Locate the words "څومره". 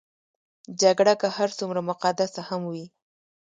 1.59-1.81